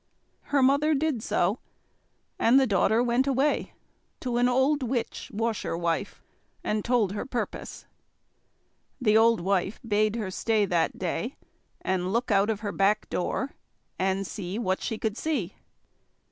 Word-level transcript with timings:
Her 0.45 0.63
mother 0.63 0.95
did 0.95 1.21
so; 1.21 1.59
and 2.39 2.59
the 2.59 2.65
daughter 2.65 3.03
went 3.03 3.27
away 3.27 3.73
to 4.21 4.37
an 4.37 4.49
old 4.49 4.81
witch 4.81 5.29
washerwife 5.31 6.23
and 6.63 6.83
told 6.83 7.11
her 7.11 7.23
purpose. 7.23 7.85
The 8.99 9.15
old 9.15 9.41
wife 9.41 9.79
bade 9.87 10.15
her 10.15 10.31
stay 10.31 10.65
that 10.65 10.97
day, 10.97 11.35
and 11.81 12.11
look 12.11 12.31
out 12.31 12.49
of 12.49 12.61
her 12.61 12.71
back 12.71 13.11
door, 13.11 13.51
and 13.99 14.25
see 14.25 14.57
what 14.57 14.81
she 14.81 14.97
could 14.97 15.17
see. 15.17 15.53